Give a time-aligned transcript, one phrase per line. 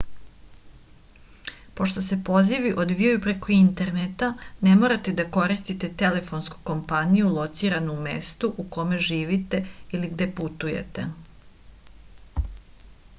[1.79, 4.29] pošto se pozivi odvijaju preko interneta
[4.69, 9.63] ne morate da koristite telefonsku kompaniju lociranu u mestu u kome živite
[10.01, 11.07] ili gde putujete